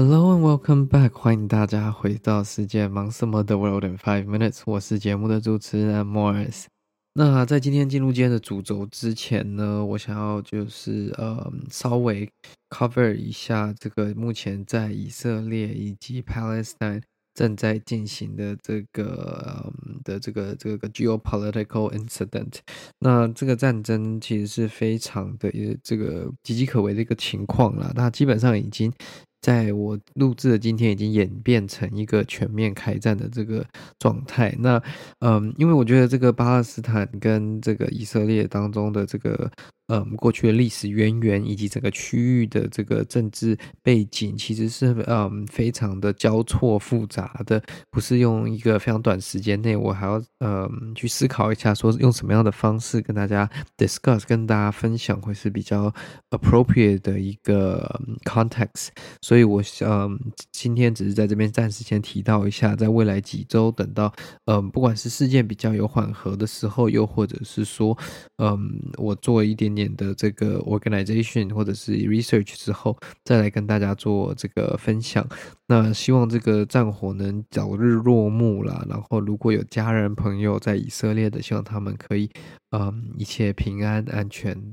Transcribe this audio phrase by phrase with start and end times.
[0.00, 6.66] Hello and welcome back，欢迎大家回到世界忙什么的 World in Five Minutes，我是节目的主持人 Morris。
[7.14, 12.30] 那在今天进入今天的主轴之前呢，我想要就是呃稍微
[12.70, 17.02] cover 一下这个目前在以色列以及 Palestine
[17.34, 22.58] 正在进行的这个、嗯、的这个这个 geopolitical incident。
[23.00, 25.50] 那这个战争其实是非常的
[25.82, 28.92] 这个岌岌可危的一个情况了，那基本上已经。
[29.40, 33.64] 在我录制的今天，已经演变成一个全面开战的这个
[33.98, 34.54] 状态。
[34.58, 34.82] 那，
[35.20, 39.50] 嗯，因为我觉得这个巴勒斯坦跟这个以色列当中的这个。
[39.90, 55.90] 嗯，过去的历史渊源以及整个区域的这个政治背景，其实是嗯非常的交错复杂的，不是用一个非常短时间内，我还要嗯去思考一下，说用什么样的方式跟大家 discuss，跟大家分享会是比较
[56.28, 58.88] appropriate 的一个 context。
[59.28, 60.18] 所以我嗯
[60.52, 64.10] 今天只是在这边暂时先提到一下，在未来几周，等到
[64.46, 67.94] 嗯不管是事件比较有缓和的时候，又或者是说
[68.38, 69.88] 嗯我做一点点。
[69.98, 75.26] 的这个 organization 或者是 research 之后，再来跟大家做这个分享。
[75.68, 78.84] 那希望这个战火能早日落幕啦。
[78.88, 82.28] 然后，如果有家人朋友在以色列的，希望他们可以
[82.70, 84.72] 嗯一切平安安全。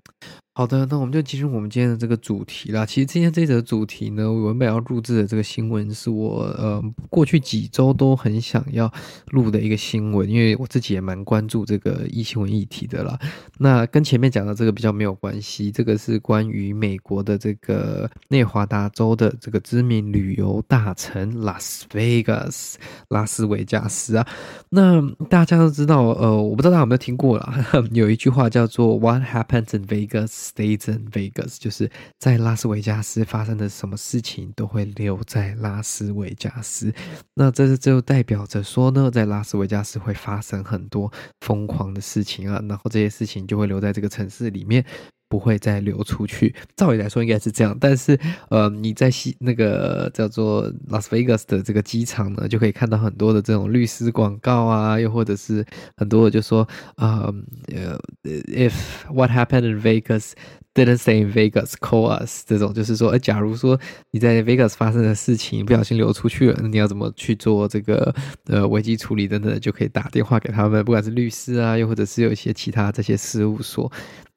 [0.58, 2.86] 好的，那我们就进入我们今天的这个主题啦。
[2.86, 8.90] 其实今天这则主题呢，我原本要录制的这个新闻是我呃过去几周都很想要
[9.32, 13.20] 录的一个新闻，因为我自己也蛮关注这个异新闻议题的啦。
[13.60, 22.78] 那跟前面讲的这个比较没有关系，这个是关于美国的这个内华达州的这个知名旅游大城拉斯维加斯，
[23.10, 24.28] 拉斯维加斯啊。
[24.70, 30.52] 那大家都知道，呃，我不知道大家有没有听过啦， 有一句话叫做 “What happens in Vegas”。
[30.56, 36.94] Stays in Vegas，就是在拉斯维加斯发生的什么事情都会留在拉斯维加斯。
[37.34, 44.86] 那这是就代表着说呢，在拉斯维加斯会发生很多疯狂的事情啊，然后这些事情就会留在这个城市里面。
[45.28, 46.56] 不会再流出去。
[46.76, 48.20] 照理来说应该是这样，但是
[48.50, 55.66] 呃，你在西那个叫做 Las Vegas 的这个机场呢，就可以看到很多的这种律师广告啊，又或者是
[55.98, 57.32] 很多的就说啊，
[57.74, 58.74] 呃，if
[59.14, 60.32] what happened in Vegas
[60.76, 63.80] didn't say Vegas, call us 这种，就是说，假如说
[64.12, 68.14] 你在 Vegas 发生的事情不小心流出去了，那你要怎么去做这个
[68.48, 73.92] 呃危机处理等等，就可以打电话给他们，不管是律师啊，又或者是有一些其他这些事务所。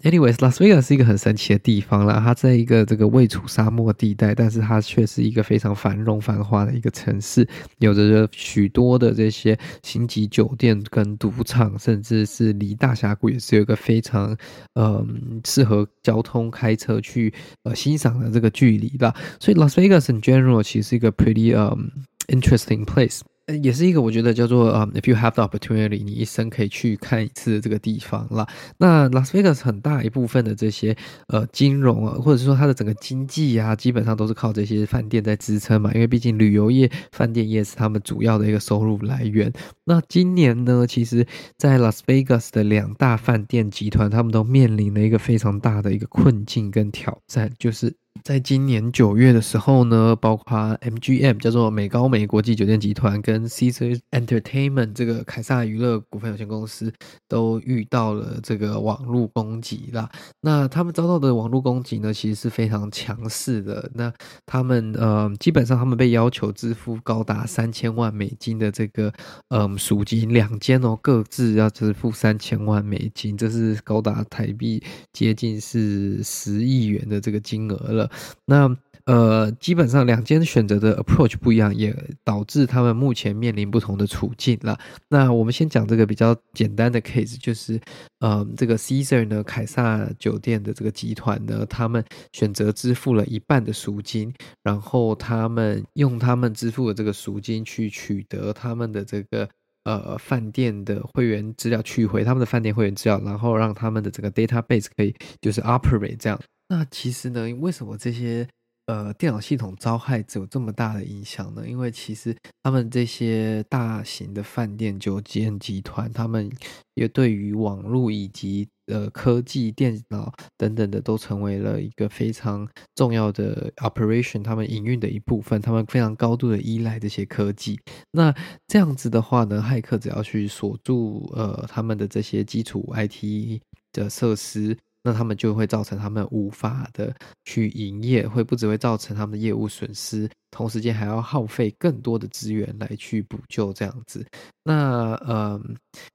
[0.04, 2.22] Anyways，拉斯维加斯是一个很神奇的地方啦。
[2.24, 7.44] 它在一个这个位处沙漠地带，但是它却是一个非常繁荣繁华的一个城市，
[7.78, 14.36] 有着许多的这些星级酒店跟赌场，甚至是离大峡谷也是有一个非常
[14.74, 19.14] 嗯适合交通通开车去呃欣赏的这个距离吧。
[19.40, 21.88] 所以 Las Vegas in general 其实是一个 pretty um
[22.28, 23.20] interesting place。
[23.62, 28.46] 也是一个我觉得叫做呃、um，if you have the opportunity，你一生可以去看一次的这个地方啦。
[28.76, 30.94] 那拉斯维加斯很大一部分的这些
[31.28, 35.90] 呃金融啊，或者是说它的整个经济啊，基本上都是靠这些饭店在支撑嘛。
[35.94, 39.52] 因为毕竟旅游业、饭店业是他们主要的一个收入来源。
[39.84, 41.26] 那今年呢，其实
[41.56, 47.94] 在拉斯维加斯的两大饭店集团，他们都面临了一个非常大的一个困境跟挑战，就是。
[48.24, 56.92] 在今年九月的时候呢，包括 MGM 叫做美高梅国际酒店集团跟 CZ Entertainment 这个凯撒娱乐股份有限公司
[57.26, 60.10] 都遇到了这个网络攻击啦。
[60.40, 63.90] 那他们遭到的网络攻击呢，其实是非常强势的。
[63.94, 64.12] 那
[64.44, 69.12] 他们呃，基本上他们被要求支付高达三千万美金的这个
[69.48, 78.07] 嗯赎金，两间哦各自要支付三千万美金，这是高达台币接近是十亿元的这个金额了
[78.46, 84.78] 那呃，基本上两间选择的 approach 不一样，也导致他们目前面临不同的处境了。
[85.08, 87.80] 那我们先讲这个比较简单的 case，就是
[88.20, 92.04] 呃，这个 Caesar 呢，凯撒酒店的这个集团呢，他们
[92.34, 94.30] 选择支付了一半的赎金，
[94.62, 99.48] 然后他们用他们支付的这个赎金去取得他们的这个
[99.84, 106.38] 呃饭店的会员资料，取回他们的饭店会员资料，然后让他们的这个 database 可以就是 operate 这样。
[106.68, 108.46] 那其实呢，为什么这些
[108.86, 111.66] 呃电脑系统遭害只有这么大的影响呢？
[111.66, 116.50] 因为其实他们这些大型的饭店酒店集团，他们
[116.94, 127.80] 也对于网络以及呃科技、电脑等等的，都成为了一个非常重要的 operation，他们营运的一部分，他们非常高度的依赖这些科技。
[128.10, 128.34] 那
[128.66, 133.60] 这样子的话呢，骇客只要去锁住呃他们的这些基础 IT
[133.92, 134.76] 的设施。
[135.08, 137.14] 那他们就会造成他们无法的
[137.46, 144.24] 去营业，会不只会造成他们的业务损失，同时间还要耗费更多的资源来去补救这样子。
[144.64, 145.60] 那呃，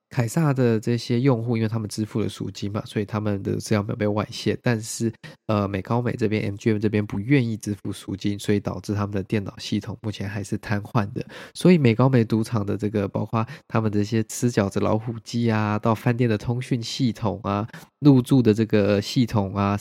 [0.09, 4.55] 凯撒的这些用户，因为他们支付了赎金嘛，所以他们的资料没有被外泄。
[4.61, 5.11] 但是
[5.47, 11.25] 呃，美高美这边 MGM 这边不愿意支付赎金，所以导致他们的电脑系统目前还是瘫痪的。
[11.55, 17.67] 所以美高美赌场的这个，包括他们这些吃饺子老虎机啊，到饭店的通讯系统啊，
[18.01, 19.79] 入住的这个系统啊。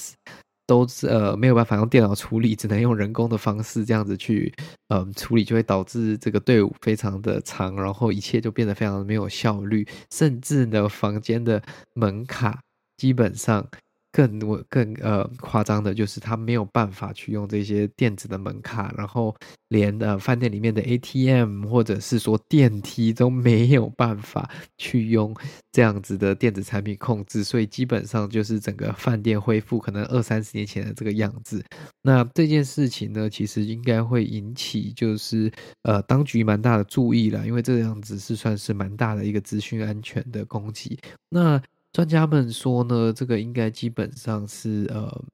[0.72, 4.50] 都是呃没有办法用电脑处理，只能用人工的方式这样子去
[4.88, 11.62] 嗯、处理，就会导致这个队伍非常的长，然后一切就变得非常的没有效率，甚至呢房间的
[11.94, 12.58] 门卡
[12.96, 13.68] 基本上。
[14.12, 19.34] 更我更呃夸张的就是他没有办法去用这些电子的门卡，然后
[19.68, 25.34] 连呃饭店里面的 ATM 或者是说电梯都没有办法去用
[25.72, 31.64] 这样子的电子产品控制，所以基本上就是整个饭店恢复可能二三十年前的这个样子。
[32.02, 35.50] 那这件事情呢，其实应该会引起就是
[35.84, 40.98] 呃当局蛮大的注意了，因为这样子是算是蛮大的一个资讯安全的攻击。
[41.30, 41.62] 那
[41.92, 45.24] 专家们说呢，这个应该基本上是呃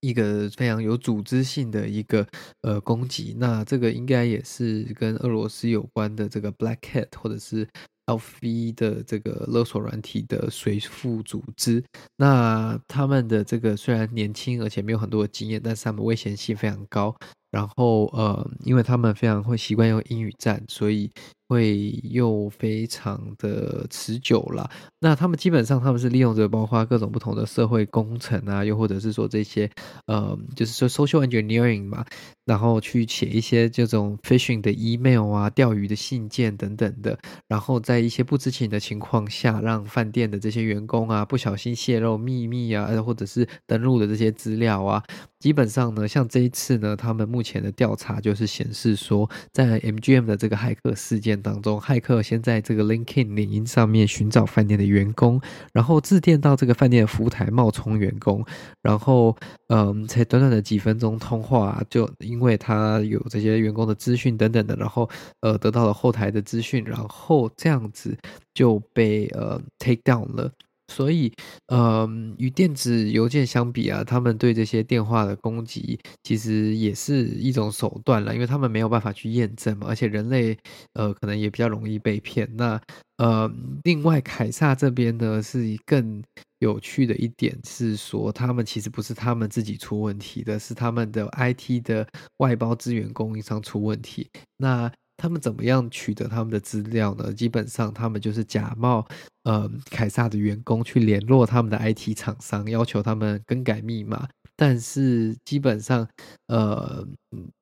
[0.00, 2.26] 一个非常有组织性的一个
[2.62, 3.36] 呃攻击。
[3.38, 7.68] 那这个应该也是跟俄罗斯有关的这个 Black Hat 或者是
[8.06, 11.84] LV 的这个勒索软体的随附组织。
[12.16, 17.14] 那他们的这个虽然年轻，而且没有很多的经验，但是他们危险性非常高。
[17.52, 21.12] 然后呃，因为他们非常会习惯用英语战，所以。
[21.48, 24.70] 会又非常的持久了。
[25.00, 29.70] 那他们基本上他们是利用着包括各种不同的社会工程啊，又或者是说这些
[30.06, 32.04] 呃，就是说 social engineering 嘛，
[32.46, 37.18] 然后去写一些这种 phishing 的 email 啊、钓鱼的信件等等的，
[37.48, 45.02] 然后在一些不知情的情况下，让饭店的这些员工啊不小心泄露秘密啊，或者是登录的这些资料啊，
[45.38, 51.34] 基本上呢，像这一次呢，他们目前的调查就是显示说，在 MGM 的这个骇客事件。
[51.44, 55.40] 当中，骇客先在这个 LinkedIn 领英上面寻找饭店的员工，
[55.72, 58.44] 然后致电到这个饭店的服务台冒充员工，
[58.80, 59.36] 然后
[59.68, 65.08] 嗯，才短短的几分钟通话，就因为他有这些员工的资讯等等的，然后
[65.40, 68.16] 呃得到了后台的资讯，然后这样子
[68.54, 70.50] 就被呃 take down 了。
[70.94, 71.32] 所以，
[71.66, 72.08] 呃，
[72.38, 80.56] 与电子邮件相比啊，他们对这些电话的攻击其实也是一种手段了，因为他们没有办法去验证嘛，而且人类，
[80.92, 82.48] 呃，可能也比较容易被骗。
[82.56, 82.80] 那，
[83.16, 83.50] 呃，
[83.82, 86.22] 另外，凯撒这边呢，是更
[86.60, 92.06] 有趣的一点是说，他们其实不是他们自己出问题的，是他们的 IT 的
[92.36, 94.28] 外包资源供应商出问题。
[94.56, 97.32] 那他们怎么样取得他们的资料呢？
[97.32, 99.06] 基本上，他们就是假冒
[99.44, 104.28] 呃凯撒的员工去联络他们的 IT 厂商，要求他们更改密码。
[104.56, 106.06] 但是基本上，
[106.46, 107.04] 呃，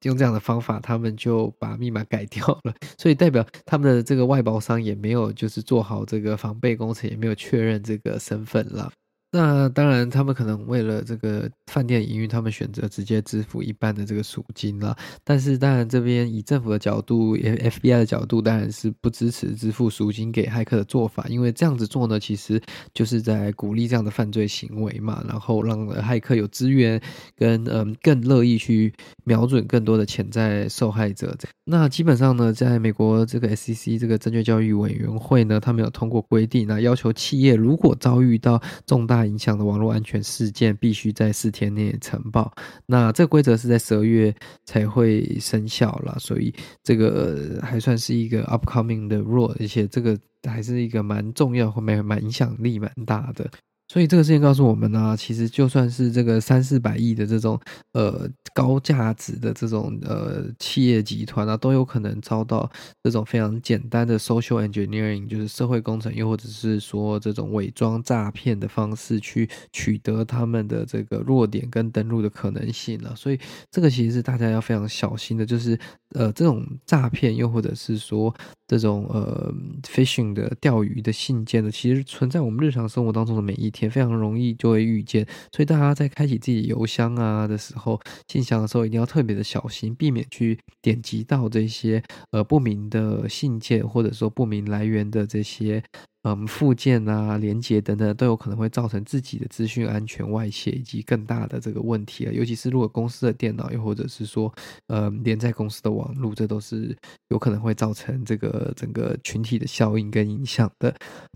[0.02, 2.74] 用这样的方法，他们就把密码改掉了。
[2.98, 8.92] 所以代表他们的这个外包商也没有就是做好这个防备工程，也没有确认这个身份了。
[9.34, 14.94] 那当然，他们可能为了这个饭店营运，他们选择直接支付一半的这个赎金了。
[15.24, 22.60] 但是，当然这边以政府的角度，FBI 的角度，当然是不支持支付赎金给骇客的做法，因为这样子做呢，其实
[22.92, 27.00] 就是在鼓励这样的犯罪行为嘛，然后让骇客有资源
[27.34, 28.92] 跟嗯更乐意去
[29.24, 31.34] 瞄准更多的潜在受害者。
[31.64, 42.52] 那基本上呢，在美国这个 SEC 这个证券交易委员会呢，他们有通过规定，那要求企业如果遭遇到重大影响的网络安全事件必须在四天内呈报。
[42.86, 53.50] 那这个规则是在十二月才会生效了，所以这个还算是一个 upcoming 的 rule，而且这个还是一个蛮重要或蛮蛮影响力蛮大的。
[53.88, 57.60] 所以这个事情告诉我们呢、其实就算是这个三四百亿的这种
[57.92, 62.70] 呃高价值的这种呃企业集团啊，都有可能遭到
[63.02, 73.14] 这种非常简单的 social engineering，就是社会工程，又或者是说这种伪装诈骗的方式去取得他们的这个弱点跟登录的可能性了、啊。
[73.14, 73.38] 所以
[73.70, 75.78] 这个其实是大家要非常小心的，就是
[76.14, 78.34] 呃这种诈骗，又或者是说
[78.66, 83.92] 这种呃 phishing 的钓鱼的信件呢，其实存在我们日常生活当中的每一天。
[83.92, 95.82] 非常容易就会遇见，所以大家在开启自己邮箱啊的时候，信箱的时候，一定要特别的小心，避免去点击到这些呃不明的信件，或者说不明来源的这些
[96.22, 102.32] 嗯附件啊、连接等等，都有可能会造成自己的资讯安全外泄以及更大的这个问题啊。
[102.32, 104.52] 尤其是如果公司的电脑，又或者是说
[104.86, 106.96] 呃连在公司的网络，这都是
[107.28, 110.94] 有可能会造成这个整个群体的效应跟影响的。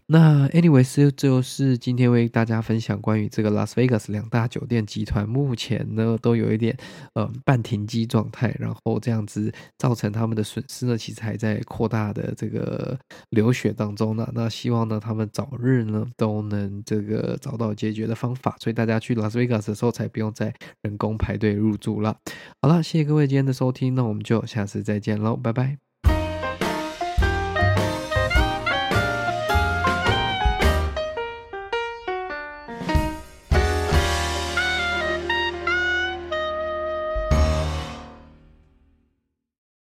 [0.08, 6.76] 那 anyways，这就是今天为大家分享关于这个拉斯维加斯两大酒店集团目前呢都有一点
[7.14, 12.96] 呃半停机状态，然后这样子造成他们的损失呢，其实还在扩大的这个
[13.30, 14.30] 流血当中呢。
[14.32, 22.16] 那希望望呢他们早日呢都能这个找到解决的方法，所以大家去拉斯维加斯的时候才不用再人工排队入住了。
[22.60, 25.85] 好了，谢谢各位今天的收听，那我们就下次再见喽，拜拜。